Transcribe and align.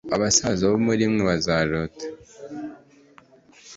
abasaza 0.15 0.63
bo 0.71 0.77
muri 0.85 1.03
mwe 1.11 1.23
bazarota 1.29 2.05